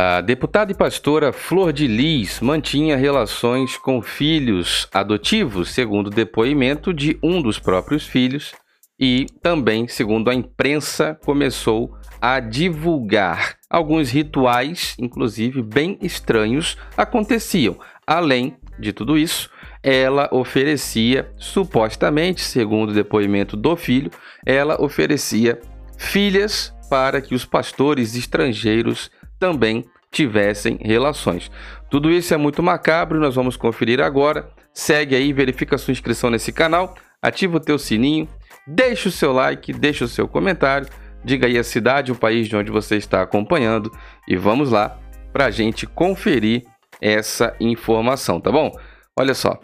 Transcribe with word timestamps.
A 0.00 0.20
deputada 0.20 0.70
e 0.70 0.76
pastora 0.76 1.32
Flor 1.32 1.72
de 1.72 1.88
Lis 1.88 2.38
mantinha 2.38 2.96
relações 2.96 3.76
com 3.76 4.00
filhos 4.00 4.86
adotivos, 4.94 5.72
segundo 5.72 6.08
depoimento 6.08 6.94
de 6.94 7.18
um 7.20 7.42
dos 7.42 7.58
próprios 7.58 8.06
filhos, 8.06 8.54
e 8.96 9.26
também, 9.42 9.88
segundo 9.88 10.30
a 10.30 10.34
imprensa, 10.34 11.18
começou 11.24 11.98
a 12.20 12.38
divulgar 12.38 13.56
alguns 13.68 14.12
rituais, 14.12 14.94
inclusive 15.00 15.62
bem 15.62 15.98
estranhos, 16.00 16.76
aconteciam. 16.96 17.76
Além 18.06 18.56
de 18.78 18.92
tudo 18.92 19.18
isso, 19.18 19.50
ela 19.82 20.28
oferecia, 20.30 21.28
supostamente, 21.36 22.42
segundo 22.42 22.90
o 22.90 22.94
depoimento 22.94 23.56
do 23.56 23.74
filho, 23.74 24.12
ela 24.46 24.80
oferecia 24.80 25.60
filhas 25.96 26.72
para 26.88 27.20
que 27.20 27.34
os 27.34 27.44
pastores 27.44 28.14
estrangeiros 28.14 29.10
também 29.38 29.84
tivessem 30.10 30.78
relações. 30.80 31.50
Tudo 31.90 32.10
isso 32.10 32.32
é 32.32 32.36
muito 32.36 32.62
macabro, 32.62 33.20
nós 33.20 33.34
vamos 33.34 33.56
conferir 33.56 34.00
agora. 34.00 34.48
Segue 34.72 35.14
aí, 35.14 35.32
verifica 35.32 35.78
sua 35.78 35.92
inscrição 35.92 36.30
nesse 36.30 36.52
canal, 36.52 36.94
ativa 37.20 37.56
o 37.56 37.60
teu 37.60 37.78
sininho, 37.78 38.28
deixa 38.66 39.08
o 39.08 39.12
seu 39.12 39.32
like, 39.32 39.72
deixa 39.72 40.04
o 40.04 40.08
seu 40.08 40.28
comentário, 40.28 40.88
diga 41.24 41.46
aí 41.46 41.58
a 41.58 41.64
cidade, 41.64 42.12
o 42.12 42.16
país 42.16 42.48
de 42.48 42.56
onde 42.56 42.70
você 42.70 42.96
está 42.96 43.22
acompanhando 43.22 43.90
e 44.26 44.36
vamos 44.36 44.70
lá 44.70 44.98
para 45.32 45.46
a 45.46 45.50
gente 45.50 45.86
conferir 45.86 46.64
essa 47.00 47.54
informação, 47.60 48.40
tá 48.40 48.50
bom? 48.50 48.72
Olha 49.16 49.34
só. 49.34 49.58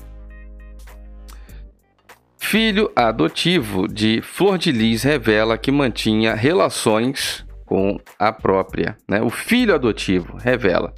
Filho 2.39 2.93
adotivo 2.95 3.89
de 3.89 4.21
Flor 4.21 4.59
de 4.59 4.71
Lis 4.71 5.03
revela 5.03 5.57
que 5.57 5.73
mantinha 5.73 6.35
relações 6.35 7.44
com 7.65 7.99
a 8.19 8.33
própria. 8.33 8.97
Né? 9.09 9.23
O 9.23 9.31
filho 9.31 9.75
adotivo 9.75 10.37
revela. 10.37 10.93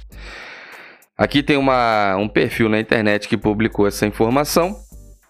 Aqui 1.17 1.41
tem 1.41 1.57
uma, 1.57 2.15
um 2.17 2.27
perfil 2.27 2.69
na 2.69 2.79
internet 2.79 3.27
que 3.27 3.37
publicou 3.37 3.87
essa 3.87 4.05
informação. 4.05 4.75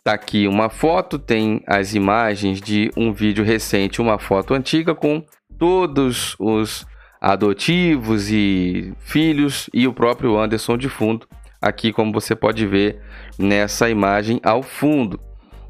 Tá 0.03 0.13
aqui 0.13 0.47
uma 0.47 0.69
foto, 0.69 1.17
tem 1.19 1.61
as 1.65 1.93
imagens 1.93 2.61
de 2.61 2.91
um 2.95 3.13
vídeo 3.13 3.43
recente, 3.43 4.01
uma 4.01 4.19
foto 4.19 4.53
antiga 4.53 4.93
com 4.93 5.23
todos 5.57 6.35
os 6.39 6.85
adotivos 7.19 8.29
e 8.29 8.93
filhos 8.99 9.69
e 9.73 9.87
o 9.87 9.93
próprio 9.93 10.37
Anderson 10.37 10.77
de 10.77 10.89
fundo. 10.89 11.27
Aqui, 11.61 11.91
como 11.91 12.13
você 12.13 12.35
pode 12.35 12.65
ver 12.65 13.01
nessa 13.37 13.89
imagem 13.89 14.39
ao 14.43 14.61
fundo. 14.61 15.19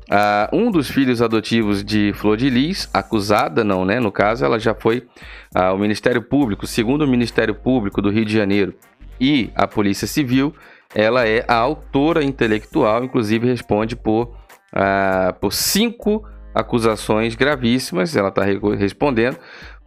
Uh, 0.10 0.56
um 0.56 0.72
dos 0.72 0.90
filhos 0.90 1.22
adotivos 1.22 1.84
de 1.84 2.14
Flor 2.14 2.38
de 2.38 2.50
Lis, 2.50 2.90
acusada 2.94 3.64
não, 3.64 3.84
né? 3.84 4.00
No 4.00 4.12
caso, 4.12 4.46
ela 4.46 4.58
já 4.58 4.74
foi 4.74 5.06
ao 5.54 5.76
uh, 5.76 5.80
Ministério 5.80 6.22
Público, 6.22 6.66
segundo 6.66 7.02
o 7.02 7.08
Ministério 7.08 7.54
Público 7.54 8.02
do 8.02 8.10
Rio 8.10 8.24
de 8.24 8.34
Janeiro 8.34 8.74
e 9.20 9.50
a 9.54 9.68
Polícia 9.68 10.08
Civil, 10.08 10.56
ela 10.96 11.28
é 11.28 11.44
a 11.48 11.56
autora 11.56 12.24
intelectual, 12.24 13.04
inclusive 13.04 13.48
responde 13.48 13.98
por, 13.98 14.34
uh, 14.74 15.34
por 15.42 15.52
cinco 15.52 16.24
acusações 16.56 17.36
gravíssimas, 17.36 18.16
ela 18.16 18.30
está 18.30 18.44
respondendo, 18.44 19.38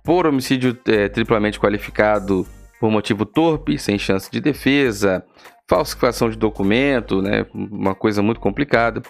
por 0.05 0.27
homicídio 0.27 0.79
é, 0.87 1.09
triplamente 1.09 1.59
qualificado 1.59 2.47
por 2.81 2.91
motivo 2.91 3.25
torpe, 3.25 3.79
sem 3.79 3.99
chance 3.99 4.31
de 4.31 4.41
defesa, 4.41 5.23
falsificação 5.69 6.29
de 6.29 6.37
documento, 6.37 7.23
né? 7.23 7.47
Uma 7.55 7.95
coisa 7.95 8.23
muito 8.23 8.41
complicada 8.41 9.03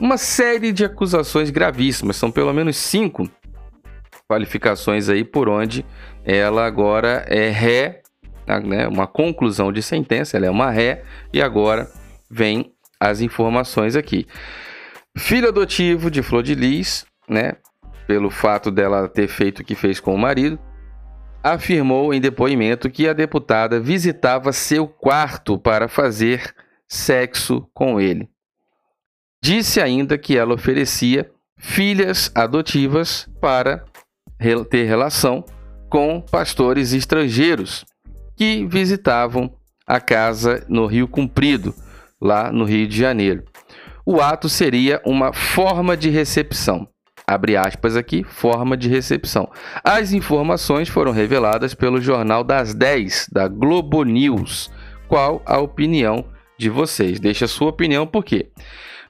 uma 0.00 0.16
série 0.16 0.72
de 0.72 0.82
acusações 0.82 1.50
gravíssimas, 1.50 2.16
são 2.16 2.30
pelo 2.30 2.52
menos 2.54 2.76
cinco 2.76 3.28
qualificações 4.26 5.10
aí 5.10 5.22
por 5.22 5.46
onde 5.46 5.84
ela 6.24 6.64
agora 6.64 7.24
é 7.28 7.50
ré, 7.50 8.00
né, 8.64 8.88
uma 8.88 9.06
conclusão 9.06 9.70
de 9.70 9.82
sentença, 9.82 10.36
ela 10.36 10.46
é 10.46 10.50
uma 10.50 10.70
ré, 10.70 11.02
e 11.32 11.42
agora 11.42 11.86
vem 12.30 12.72
as 12.98 13.20
informações 13.20 13.94
aqui. 13.94 14.26
Filho 15.18 15.48
adotivo 15.48 16.10
de 16.10 16.22
Flor 16.22 16.42
de 16.42 16.54
Lis, 16.54 17.04
né, 17.28 17.56
pelo 18.06 18.30
fato 18.30 18.70
dela 18.70 19.06
ter 19.06 19.28
feito 19.28 19.60
o 19.60 19.64
que 19.64 19.74
fez 19.74 20.00
com 20.00 20.14
o 20.14 20.18
marido, 20.18 20.58
afirmou 21.42 22.12
em 22.12 22.20
depoimento 22.20 22.90
que 22.90 23.08
a 23.08 23.12
deputada 23.12 23.80
visitava 23.80 24.52
seu 24.52 24.86
quarto 24.86 25.58
para 25.58 25.88
fazer 25.88 26.54
sexo 26.86 27.66
com 27.72 28.00
ele. 28.00 28.28
Disse 29.42 29.80
ainda 29.80 30.18
que 30.18 30.36
ela 30.36 30.54
oferecia 30.54 31.30
filhas 31.56 32.30
adotivas 32.34 33.28
para 33.40 33.84
ter 34.70 34.84
relação 34.84 35.44
com 35.88 36.20
pastores 36.20 36.92
estrangeiros 36.92 37.84
que 38.36 38.66
visitavam 38.66 39.52
a 39.86 40.00
casa 40.00 40.64
no 40.68 40.86
Rio 40.86 41.08
Comprido, 41.08 41.74
lá 42.20 42.52
no 42.52 42.64
Rio 42.64 42.86
de 42.86 42.96
Janeiro. 42.96 43.44
O 44.06 44.20
ato 44.20 44.48
seria 44.48 45.00
uma 45.04 45.32
forma 45.32 45.96
de 45.96 46.08
recepção. 46.08 46.88
Abre 47.30 47.56
aspas 47.56 47.94
aqui, 47.94 48.24
forma 48.24 48.76
de 48.76 48.88
recepção. 48.88 49.48
As 49.84 50.12
informações 50.12 50.88
foram 50.88 51.12
reveladas 51.12 51.74
pelo 51.74 52.00
Jornal 52.00 52.42
das 52.42 52.74
10 52.74 53.28
da 53.30 53.46
Globo 53.46 54.02
News. 54.02 54.68
Qual 55.06 55.40
a 55.46 55.56
opinião 55.58 56.24
de 56.58 56.68
vocês? 56.68 57.20
Deixa 57.20 57.44
a 57.44 57.48
sua 57.48 57.68
opinião, 57.68 58.04
por 58.04 58.24
quê? 58.24 58.48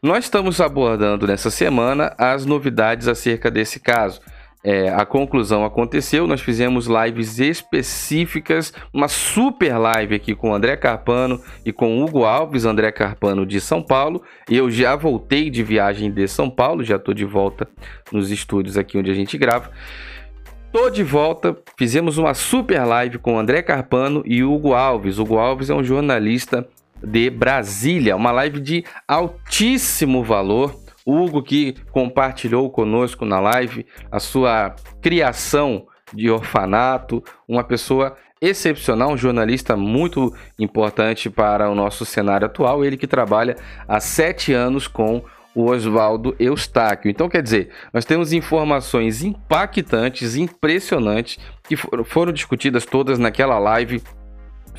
Nós 0.03 0.25
estamos 0.25 0.61
abordando 0.61 1.27
nessa 1.27 1.49
semana 1.51 2.15
as 2.19 2.45
novidades 2.45 3.09
acerca 3.09 3.51
desse 3.51 3.81
caso. 3.81 4.21
É, 4.63 4.91
a 4.91 5.07
conclusão 5.07 5.65
aconteceu, 5.65 6.27
nós 6.27 6.43
fizemos 6.43 6.87
lives 6.87 7.39
específicas, 7.39 8.75
uma 8.93 9.09
super 9.09 9.79
live 9.79 10.15
aqui 10.15 10.35
com 10.35 10.51
o 10.51 10.55
André 10.55 10.77
Carpano 10.77 11.41
e 11.65 11.73
com 11.73 11.99
o 11.99 12.05
Hugo 12.05 12.25
Alves, 12.25 12.67
André 12.67 12.93
Carpano 12.93 13.47
de 13.47 13.59
São 13.59 13.83
Paulo. 13.83 14.23
Eu 14.49 14.71
já 14.71 14.95
voltei 14.97 15.49
de 15.49 15.63
viagem 15.63 16.11
de 16.11 16.29
São 16.29 16.51
Paulo, 16.51 16.85
já 16.85 16.97
estou 16.97 17.15
de 17.15 17.25
volta 17.25 17.67
nos 18.13 18.31
estúdios 18.31 18.77
aqui 18.77 18.99
onde 18.99 19.11
a 19.11 19.15
gente 19.15 19.39
grava. 19.39 19.71
Tô 20.71 20.91
de 20.91 21.03
volta, 21.03 21.57
fizemos 21.77 22.19
uma 22.19 22.35
super 22.35 22.85
live 22.85 23.19
com 23.19 23.35
o 23.35 23.39
André 23.39 23.63
Carpano 23.63 24.23
e 24.27 24.45
o 24.45 24.53
Hugo 24.53 24.75
Alves. 24.75 25.19
O 25.19 25.23
Hugo 25.23 25.39
Alves 25.39 25.71
é 25.71 25.75
um 25.75 25.83
jornalista 25.83 26.69
de 27.03 27.31
Brasília, 27.31 28.15
uma 28.15 28.31
live 28.31 28.61
de 28.61 28.85
altíssimo 29.09 30.23
valor. 30.23 30.79
Hugo 31.07 31.43
que 31.43 31.75
compartilhou 31.91 32.71
conosco 32.71 33.25
na 33.25 33.41
live 33.41 33.87
a 34.11 34.21
sua 34.21 34.75
criação 35.01 35.87
de 36.13 36.31
orfanato, 36.31 37.23
uma 37.49 37.65
pessoa 37.65 38.17
excepcional, 38.41 39.13
um 39.13 39.17
jornalista 39.17 39.77
muito 39.77 40.35
importante 40.59 41.29
para 41.29 41.71
o 41.71 41.75
nosso 41.75 42.05
cenário 42.05 42.47
atual, 42.47 42.85
ele 42.85 42.97
que 42.97 43.07
trabalha 43.07 43.57
há 43.87 44.01
sete 44.01 44.53
anos 44.53 44.89
com 44.89 45.23
o 45.55 45.71
Oswaldo 45.71 46.35
Eustáquio. 46.39 47.11
Então, 47.11 47.29
quer 47.29 47.43
dizer, 47.43 47.71
nós 47.93 48.05
temos 48.05 48.33
informações 48.33 49.23
impactantes, 49.23 50.37
impressionantes, 50.37 51.39
que 51.69 51.77
foram 51.77 52.33
discutidas 52.33 52.87
todas 52.87 53.19
naquela 53.19 53.59
live 53.59 54.03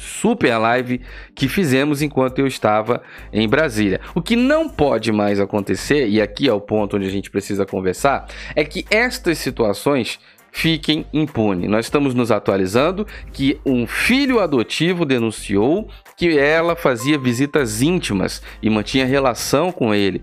super 0.01 0.57
live 0.57 1.01
que 1.35 1.47
fizemos 1.47 2.01
enquanto 2.01 2.39
eu 2.39 2.47
estava 2.47 3.01
em 3.31 3.47
Brasília. 3.47 4.01
O 4.15 4.21
que 4.21 4.35
não 4.35 4.67
pode 4.67 5.11
mais 5.11 5.39
acontecer, 5.39 6.07
e 6.07 6.19
aqui 6.21 6.49
é 6.49 6.53
o 6.53 6.59
ponto 6.59 6.97
onde 6.97 7.07
a 7.07 7.11
gente 7.11 7.29
precisa 7.29 7.65
conversar, 7.65 8.27
é 8.55 8.63
que 8.65 8.85
estas 8.89 9.37
situações 9.37 10.19
fiquem 10.51 11.05
impunes. 11.13 11.69
Nós 11.69 11.85
estamos 11.85 12.13
nos 12.13 12.31
atualizando 12.31 13.07
que 13.31 13.59
um 13.65 13.87
filho 13.87 14.39
adotivo 14.39 15.05
denunciou 15.05 15.87
que 16.17 16.37
ela 16.37 16.75
fazia 16.75 17.17
visitas 17.17 17.81
íntimas 17.81 18.41
e 18.61 18.69
mantinha 18.69 19.05
relação 19.05 19.71
com 19.71 19.93
ele. 19.93 20.21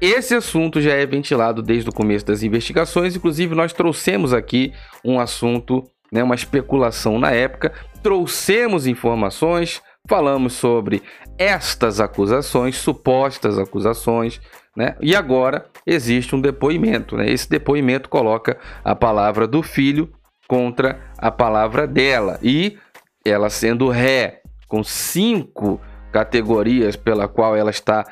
Esse 0.00 0.34
assunto 0.34 0.80
já 0.80 0.92
é 0.92 1.04
ventilado 1.04 1.62
desde 1.62 1.90
o 1.90 1.92
começo 1.92 2.24
das 2.24 2.42
investigações, 2.42 3.14
inclusive 3.16 3.54
nós 3.54 3.72
trouxemos 3.72 4.32
aqui 4.32 4.72
um 5.04 5.20
assunto 5.20 5.84
né, 6.10 6.22
uma 6.22 6.34
especulação 6.34 7.18
na 7.18 7.30
época, 7.30 7.72
trouxemos 8.02 8.86
informações, 8.86 9.82
falamos 10.08 10.54
sobre 10.54 11.02
estas 11.36 12.00
acusações, 12.00 12.76
supostas 12.76 13.58
acusações, 13.58 14.40
né? 14.76 14.96
E 15.00 15.14
agora 15.14 15.66
existe 15.86 16.34
um 16.34 16.40
depoimento, 16.40 17.16
né? 17.16 17.30
Esse 17.30 17.48
depoimento 17.48 18.08
coloca 18.08 18.58
a 18.84 18.94
palavra 18.94 19.46
do 19.46 19.62
filho 19.62 20.12
contra 20.46 21.00
a 21.18 21.30
palavra 21.30 21.86
dela 21.86 22.38
e 22.42 22.78
ela 23.24 23.50
sendo 23.50 23.88
ré 23.88 24.40
com 24.66 24.82
cinco 24.82 25.80
categorias 26.12 26.96
pela 26.96 27.28
qual 27.28 27.54
ela 27.54 27.70
está 27.70 28.06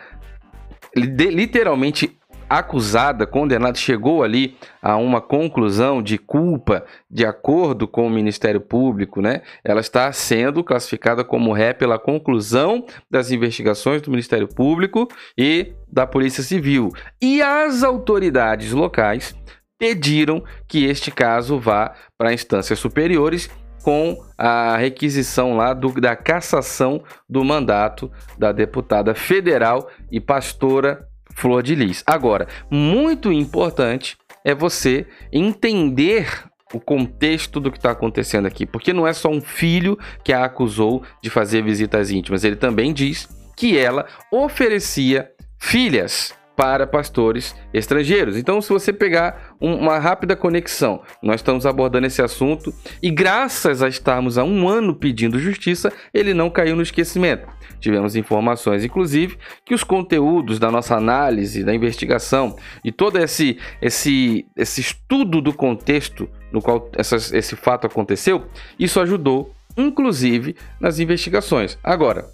literalmente 0.95 2.16
acusada, 2.49 3.27
condenada, 3.27 3.77
chegou 3.77 4.23
ali 4.23 4.57
a 4.81 4.97
uma 4.97 5.21
conclusão 5.21 6.03
de 6.03 6.17
culpa 6.19 6.85
de 7.11 7.25
acordo 7.27 7.89
com 7.89 8.07
o 8.07 8.11
Ministério 8.11 8.61
Público, 8.61 9.21
né? 9.21 9.43
Ela 9.65 9.81
está 9.81 10.11
sendo 10.13 10.63
classificada 10.63 11.25
como 11.25 11.53
ré 11.53 11.73
pela 11.73 11.99
conclusão 11.99 12.85
das 13.11 13.31
investigações 13.31 14.01
do 14.03 14.11
Ministério 14.11 14.49
Público 14.49 15.09
e 15.37 15.73
da 15.91 16.07
Polícia 16.07 16.43
Civil. 16.43 16.91
E 17.21 17.43
as 17.43 17.83
autoridades 17.83 18.73
locais 18.73 19.35
pediram 19.79 20.43
que 20.67 20.85
este 20.85 21.11
caso 21.11 21.59
vá 21.59 21.95
para 22.17 22.33
instâncias 22.33 22.79
superiores 22.79 23.51
com 23.83 24.21
a 24.37 24.77
requisição 24.77 25.57
lá 25.57 25.73
do, 25.73 25.93
da 26.01 26.17
cassação 26.17 27.05
do 27.29 27.45
mandato 27.45 28.11
da 28.37 28.51
deputada 28.51 29.15
federal 29.15 29.89
e 30.11 30.19
pastora 30.19 31.07
Flor 31.37 31.63
de 31.63 31.75
Lis. 31.75 32.03
Agora, 32.07 32.49
muito 32.71 33.31
importante 33.31 34.17
é 34.45 34.55
você 34.55 35.07
entender 35.33 36.45
o 36.73 36.81
contexto 36.81 37.61
do 37.61 37.71
que 37.71 37.79
está 37.79 37.93
acontecendo 37.93 38.47
aqui, 38.47 38.67
porque 38.67 38.93
não 38.93 39.07
é 39.07 39.13
só 39.13 39.29
um 39.29 39.41
filho 39.41 39.97
que 40.25 40.33
a 40.33 40.45
acusou 40.45 41.03
de 41.23 41.31
fazer 41.31 41.63
visitas 41.63 42.11
íntimas, 42.11 42.43
ele 42.43 42.57
também 42.57 42.93
diz 42.93 43.29
que 43.57 43.79
ela 43.79 44.07
oferecia 44.33 45.31
filhas 45.59 46.35
para 46.57 46.87
pastores 46.87 47.55
estrangeiros. 47.73 48.37
Então, 48.37 48.61
se 48.63 48.71
você 48.71 48.93
pegar 48.93 49.55
uma 49.61 49.99
rápida 49.99 50.35
conexão, 50.35 51.03
nós 51.23 51.37
estamos 51.37 51.67
abordando 51.67 52.07
esse 52.07 52.23
assunto 52.23 52.73
e, 53.03 53.11
graças 53.11 53.83
a 53.83 53.89
estarmos 53.89 54.39
há 54.39 54.45
um 54.45 54.67
ano 54.67 54.95
pedindo 54.95 55.39
justiça, 55.39 55.93
ele 56.15 56.33
não 56.33 56.49
caiu 56.49 56.75
no 56.75 56.83
esquecimento. 56.83 57.47
Tivemos 57.79 58.17
informações, 58.17 58.85
inclusive, 58.85 59.37
que 59.65 59.75
os 59.75 59.85
conteúdos 59.85 60.59
da 60.59 60.71
nossa 60.71 60.97
análise, 60.97 61.63
da 61.63 61.75
investigação 61.75 62.57
e 62.83 62.91
todo 62.91 63.19
esse, 63.19 63.59
esse, 63.83 64.47
esse 64.57 64.81
estudo 64.81 65.43
do 65.43 65.53
contexto 65.53 66.29
no 66.51 66.63
qual 66.63 66.91
esse 66.99 67.55
fato 67.55 67.87
aconteceu, 67.87 68.47
isso 68.79 68.99
ajudou, 68.99 69.53
inclusive, 69.77 70.57
nas 70.81 70.99
investigações. 70.99 71.77
Agora, 71.85 72.25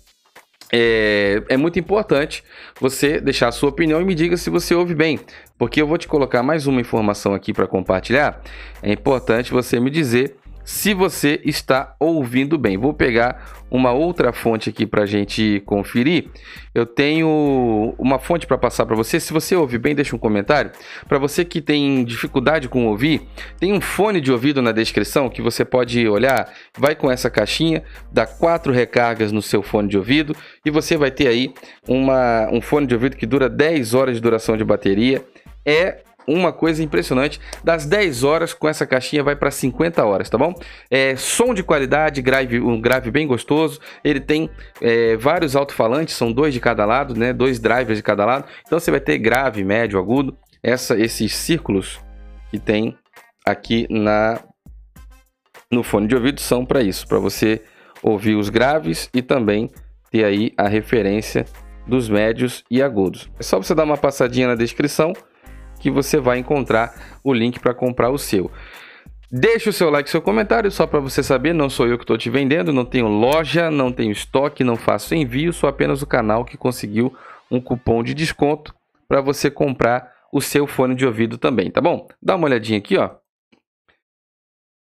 é, 0.73 1.43
é, 1.51 1.57
muito 1.57 1.79
importante 1.79 2.43
você 2.81 3.21
deixar 3.21 3.49
a 3.49 3.53
sua 3.53 3.69
opinião 3.69 4.01
e 4.01 4.05
me 4.05 4.15
diga 4.15 4.39
se 4.39 4.49
você 4.49 4.75
ouve 4.75 4.95
bem, 4.95 5.21
porque 5.59 5.83
eu 5.83 5.87
vou 5.87 5.99
te 5.99 6.09
colocar 6.09 6.43
mais 6.43 6.67
uma 6.67 6.81
informação 6.81 7.35
aqui 7.35 7.53
para 7.53 7.67
compartilhar. 7.67 8.41
É 8.83 8.91
importante 8.91 9.53
você 9.53 9.79
me 9.79 9.91
dizer 9.91 10.37
se 10.65 10.95
você 10.95 11.41
está 11.45 11.95
ouvindo 11.99 12.57
bem. 12.57 12.79
Vou 12.79 12.95
pegar 12.95 13.63
uma 13.71 13.91
outra 13.91 14.33
fonte 14.33 14.69
aqui 14.69 14.87
para 14.87 15.03
a 15.03 15.07
gente 15.07 15.63
conferir. 15.65 16.27
Eu 16.75 16.85
tenho 16.85 17.95
uma 17.99 18.19
fonte 18.19 18.47
para 18.47 18.59
passar 18.59 18.85
para 18.85 18.95
você. 18.95 19.19
Se 19.19 19.33
você 19.33 19.57
ouve 19.57 19.79
bem, 19.79 19.95
deixa 19.95 20.15
um 20.15 20.19
comentário. 20.19 20.71
Para 21.09 21.19
você 21.19 21.45
que 21.45 21.61
tem 21.61 22.05
dificuldade 22.05 22.69
com 22.69 22.87
ouvir, 22.87 23.23
tem 23.59 23.73
um 23.73 23.81
fone 23.81 24.21
de 24.21 24.31
ouvido 24.31 24.61
na 24.61 24.73
descrição 24.73 25.31
que 25.31 25.41
você 25.41 25.65
pode 25.65 26.07
olhar. 26.07 26.53
Vai 26.77 26.95
com 26.95 27.11
essa 27.11 27.31
caixinha, 27.31 27.83
dá 28.13 28.27
quatro 28.27 28.73
recargas 28.73 29.33
no 29.33 29.41
seu 29.41 29.63
fone 29.63 29.89
de 29.89 29.97
ouvido 29.97 30.37
e 30.65 30.71
você 30.71 30.97
vai 30.97 31.11
ter 31.11 31.29
aí 31.29 31.53
uma, 31.89 32.49
um 32.53 32.61
fone 32.61 32.87
de 32.87 32.95
ouvido 32.95 33.17
que 33.17 33.27
dura 33.27 33.49
10 33.49 33.95
horas 33.95 34.17
de 34.17 34.21
duração 34.21 34.57
de 34.57 34.65
bateria. 34.65 35.25
É 35.65 36.03
uma 36.27 36.53
coisa 36.53 36.83
impressionante. 36.83 37.41
Das 37.63 37.87
10 37.87 38.25
horas 38.25 38.55
com 38.55 38.69
essa 38.69 38.87
caixinha 38.87 39.23
vai 39.23 39.37
para 39.37 39.51
50 39.51 40.05
horas, 40.05 40.31
tá 40.31 40.39
bom? 40.39 40.55
É, 40.91 41.17
som 41.17 41.55
de 41.55 41.63
qualidade, 41.63 42.23
grave, 42.23 42.61
um 42.61 42.81
grave 42.81 43.11
bem 43.11 43.27
gostoso. 43.27 43.81
Ele 44.05 44.21
tem 44.21 44.51
é, 44.81 45.17
vários 45.17 45.57
alto-falantes, 45.57 46.15
são 46.15 46.33
dois 46.33 46.55
de 46.55 46.61
cada 46.61 46.85
lado, 46.85 47.15
né? 47.15 47.33
Dois 47.33 47.59
drivers 47.59 47.99
de 47.99 48.03
cada 48.03 48.25
lado. 48.25 48.47
Então 48.67 48.79
você 48.79 48.91
vai 48.91 49.01
ter 49.01 49.19
grave, 49.19 49.65
médio, 49.65 49.99
agudo. 49.99 50.37
Essa, 50.63 50.99
esses 50.99 51.35
círculos 51.35 52.01
que 52.51 52.59
tem 52.59 52.97
aqui 53.45 53.87
na 53.91 54.41
no 55.71 55.83
fone 55.83 56.07
de 56.07 56.15
ouvido 56.15 56.39
são 56.39 56.67
para 56.67 56.83
isso, 56.83 57.09
para 57.09 57.19
você 57.19 57.63
ouvir 58.03 58.35
os 58.35 58.51
graves 58.51 59.09
e 59.15 59.23
também 59.23 59.71
ter 60.11 60.23
aí 60.23 60.53
a 60.57 60.69
referência 60.69 61.47
dos 61.87 62.09
médios 62.09 62.63
e 62.71 62.83
agudos. 62.83 63.31
É 63.39 63.43
só 63.43 63.57
você 63.57 63.75
dar 63.75 63.85
uma 63.85 63.97
passadinha 63.97 64.49
na 64.49 64.55
descrição 64.55 65.15
que 65.83 65.91
você 65.91 66.21
vai 66.21 66.39
encontrar 66.39 66.95
o 67.25 67.35
link 67.35 67.59
para 67.59 67.75
comprar 67.75 68.11
o 68.11 68.17
seu. 68.17 68.49
Deixe 69.29 69.69
o 69.69 69.73
seu 69.73 69.91
like, 69.91 70.09
seu 70.09 70.23
comentário, 70.23 70.71
só 70.71 70.87
para 70.87 71.01
você 71.01 71.23
saber, 71.23 71.53
não 71.53 71.69
sou 71.69 71.89
eu 71.89 71.99
que 71.99 72.05
estou 72.05 72.17
te 72.17 72.31
vendendo, 72.31 72.73
não 72.73 72.85
tenho 72.85 73.09
loja, 73.09 73.69
não 73.71 73.91
tenho 73.91 74.13
estoque, 74.13 74.63
não 74.63 74.77
faço 74.77 75.15
envio, 75.15 75.53
sou 75.53 75.69
apenas 75.69 76.03
o 76.03 76.07
canal 76.07 76.45
que 76.45 76.57
conseguiu 76.57 77.13
um 77.51 77.61
cupom 77.61 78.03
de 78.03 78.15
desconto 78.15 78.73
para 79.09 79.21
você 79.21 79.51
comprar 79.51 80.13
o 80.33 80.41
seu 80.41 80.67
fone 80.67 80.95
de 80.95 81.05
ouvido 81.05 81.37
também, 81.37 81.71
tá 81.71 81.81
bom? 81.81 82.07
Dá 82.23 82.37
uma 82.37 82.47
olhadinha 82.47 82.79
aqui, 82.79 82.97
ó. 82.97 83.11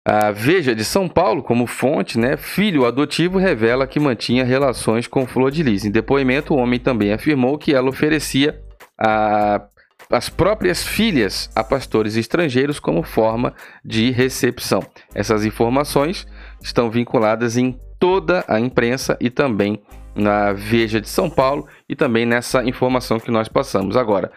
A 0.08 0.32
Veja 0.32 0.74
de 0.74 0.86
São 0.86 1.10
Paulo, 1.10 1.44
como 1.44 1.68
fonte, 1.68 2.18
né, 2.18 2.38
filho 2.38 2.86
adotivo 2.86 3.38
revela 3.38 3.86
que 3.86 4.00
mantinha 4.00 4.46
relações 4.46 5.06
com 5.06 5.28
Flor 5.28 5.52
de 5.52 5.64
Lis. 5.64 5.84
Em 5.84 5.92
depoimento, 5.92 6.54
o 6.54 6.58
homem 6.58 6.80
também 6.80 7.12
afirmou 7.12 7.58
que 7.58 7.74
ela 7.74 7.90
oferecia 7.90 8.58
a 8.98 9.68
as 10.10 10.30
próprias 10.30 10.84
filhas 10.84 11.50
a 11.56 11.64
pastores 11.64 12.16
estrangeiros 12.16 12.80
como 12.80 13.04
forma 13.04 13.54
de 13.84 14.12
recepção. 14.12 14.82
Essas 15.14 15.46
informações 15.46 16.26
estão 16.62 16.90
vinculadas 16.90 17.58
em 17.58 17.80
toda 18.00 18.44
a 18.48 18.60
imprensa 18.60 19.18
e 19.20 19.30
também 19.30 19.82
na 20.16 20.54
Veja 20.54 21.02
de 21.02 21.10
São 21.10 21.30
Paulo 21.30 21.68
e 21.88 21.96
também 21.96 22.26
nessa 22.26 22.64
informação 22.64 23.20
que 23.20 23.32
nós 23.32 23.48
passamos 23.48 23.98
agora. 23.98 24.32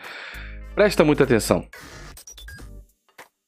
Presta 0.75 1.05
muita 1.05 1.25
atenção. 1.25 1.65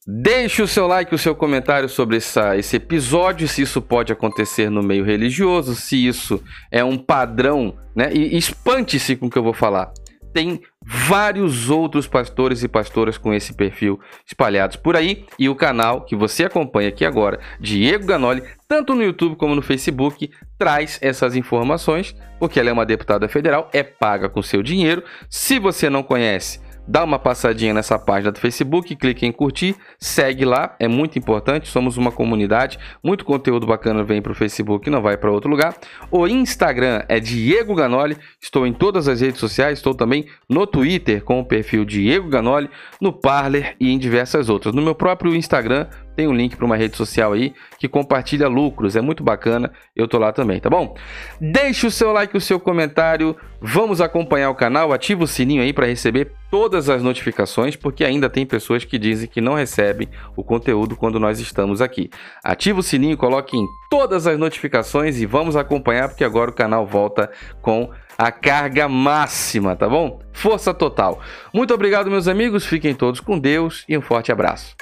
Deixe 0.05 0.61
o 0.61 0.67
seu 0.67 0.85
like, 0.85 1.15
o 1.15 1.17
seu 1.17 1.33
comentário 1.33 1.87
sobre 1.87 2.17
essa, 2.17 2.57
esse 2.57 2.75
episódio, 2.75 3.47
se 3.47 3.61
isso 3.61 3.81
pode 3.81 4.11
acontecer 4.11 4.69
no 4.69 4.83
meio 4.83 5.05
religioso, 5.05 5.75
se 5.75 6.07
isso 6.07 6.43
é 6.69 6.83
um 6.83 6.97
padrão, 6.97 7.77
né? 7.95 8.11
E 8.13 8.37
espante-se 8.37 9.15
com 9.15 9.27
o 9.27 9.29
que 9.29 9.37
eu 9.37 9.43
vou 9.43 9.53
falar 9.53 9.93
tem 10.33 10.59
vários 10.85 11.69
outros 11.69 12.07
pastores 12.07 12.63
e 12.63 12.67
pastoras 12.67 13.17
com 13.17 13.33
esse 13.33 13.53
perfil 13.53 13.99
espalhados 14.25 14.75
por 14.75 14.95
aí 14.95 15.25
e 15.39 15.47
o 15.49 15.55
canal 15.55 16.01
que 16.01 16.15
você 16.15 16.45
acompanha 16.45 16.89
aqui 16.89 17.05
agora, 17.05 17.39
Diego 17.59 18.05
Ganoli, 18.05 18.43
tanto 18.67 18.95
no 18.95 19.03
YouTube 19.03 19.35
como 19.35 19.55
no 19.55 19.61
Facebook, 19.61 20.31
traz 20.57 20.99
essas 21.01 21.35
informações, 21.35 22.15
porque 22.39 22.59
ela 22.59 22.69
é 22.69 22.73
uma 22.73 22.85
deputada 22.85 23.27
federal, 23.27 23.69
é 23.71 23.83
paga 23.83 24.27
com 24.27 24.41
seu 24.41 24.63
dinheiro. 24.63 25.03
Se 25.29 25.59
você 25.59 25.89
não 25.89 26.03
conhece, 26.03 26.59
dá 26.87 27.03
uma 27.03 27.19
passadinha 27.19 27.73
nessa 27.73 27.97
página 27.97 28.31
do 28.31 28.39
Facebook, 28.39 28.95
clique 28.95 29.25
em 29.25 29.31
curtir, 29.31 29.75
segue 29.99 30.45
lá, 30.45 30.75
é 30.79 30.87
muito 30.87 31.17
importante, 31.17 31.67
somos 31.67 31.97
uma 31.97 32.11
comunidade, 32.11 32.77
muito 33.03 33.25
conteúdo 33.25 33.65
bacana 33.65 34.03
vem 34.03 34.21
para 34.21 34.31
o 34.31 34.35
Facebook, 34.35 34.89
não 34.89 35.01
vai 35.01 35.17
para 35.17 35.31
outro 35.31 35.49
lugar. 35.49 35.75
O 36.11 36.27
Instagram 36.27 37.03
é 37.07 37.19
Diego 37.19 37.75
Ganoli, 37.75 38.17
estou 38.41 38.67
em 38.67 38.73
todas 38.73 39.07
as 39.07 39.21
redes 39.21 39.39
sociais, 39.39 39.79
estou 39.79 39.93
também 39.93 40.25
no 40.49 40.67
Twitter 40.67 41.23
com 41.23 41.39
o 41.39 41.45
perfil 41.45 41.85
Diego 41.85 42.29
Ganoli, 42.29 42.69
no 42.99 43.13
Parler 43.13 43.75
e 43.79 43.91
em 43.91 43.97
diversas 43.97 44.49
outras. 44.49 44.73
No 44.73 44.81
meu 44.81 44.95
próprio 44.95 45.35
Instagram 45.35 45.87
tem 46.15 46.27
um 46.27 46.33
link 46.33 46.55
para 46.55 46.65
uma 46.65 46.75
rede 46.75 46.95
social 46.95 47.33
aí 47.33 47.53
que 47.77 47.87
compartilha 47.87 48.47
lucros, 48.47 48.95
é 48.95 49.01
muito 49.01 49.23
bacana. 49.23 49.71
Eu 49.95 50.07
tô 50.07 50.17
lá 50.17 50.31
também, 50.31 50.59
tá 50.59 50.69
bom? 50.69 50.95
Deixe 51.39 51.85
o 51.87 51.91
seu 51.91 52.11
like, 52.11 52.35
o 52.35 52.41
seu 52.41 52.59
comentário. 52.59 53.35
Vamos 53.59 54.01
acompanhar 54.01 54.49
o 54.49 54.55
canal, 54.55 54.93
ativa 54.93 55.23
o 55.23 55.27
sininho 55.27 55.61
aí 55.61 55.73
para 55.73 55.85
receber 55.85 56.31
todas 56.51 56.89
as 56.89 57.01
notificações, 57.01 57.75
porque 57.75 58.03
ainda 58.03 58.29
tem 58.29 58.45
pessoas 58.45 58.83
que 58.83 58.99
dizem 58.99 59.27
que 59.27 59.41
não 59.41 59.55
recebem 59.55 60.07
o 60.35 60.43
conteúdo 60.43 60.95
quando 60.95 61.19
nós 61.19 61.39
estamos 61.39 61.81
aqui. 61.81 62.09
Ativa 62.43 62.79
o 62.79 62.83
sininho, 62.83 63.17
coloque 63.17 63.57
em 63.57 63.65
todas 63.89 64.27
as 64.27 64.37
notificações 64.37 65.19
e 65.19 65.25
vamos 65.25 65.55
acompanhar 65.55 66.09
porque 66.09 66.23
agora 66.23 66.51
o 66.51 66.53
canal 66.53 66.85
volta 66.85 67.31
com 67.61 67.89
a 68.17 68.31
carga 68.31 68.87
máxima, 68.87 69.75
tá 69.75 69.87
bom? 69.89 70.19
Força 70.31 70.73
total. 70.73 71.19
Muito 71.53 71.73
obrigado, 71.73 72.09
meus 72.09 72.27
amigos. 72.27 72.65
Fiquem 72.65 72.93
todos 72.93 73.19
com 73.19 73.39
Deus 73.39 73.83
e 73.87 73.97
um 73.97 74.01
forte 74.01 74.31
abraço. 74.31 74.75